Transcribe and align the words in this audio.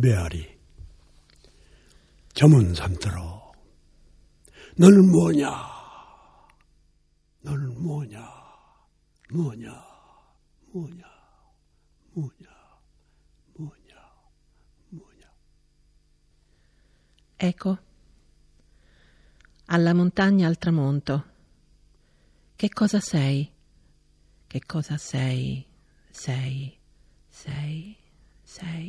메아리. 0.00 0.58
잠은 2.34 2.72
잠들어 2.74 3.52
너는 4.76 5.10
뭐냐? 5.10 5.50
너는 7.40 7.82
뭐냐? 7.82 8.18
뭐냐? 9.32 9.72
뭐냐? 10.72 11.04
뭐냐? 12.14 12.48
뭐냐? 13.56 13.94
뭐냐? 14.90 15.26
Ecco, 17.40 17.78
alla 19.66 19.94
montagna 19.94 20.46
al 20.46 20.58
tramonto. 20.58 21.24
Che 22.56 22.68
cosa 22.68 23.00
sei? 23.00 23.52
Che 24.46 24.60
cosa? 24.64 24.96
Sei, 24.96 25.66
sei, 26.10 26.78
sei, 27.28 27.96
sei. 28.44 28.87